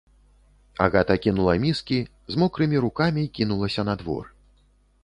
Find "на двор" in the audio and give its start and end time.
3.93-4.25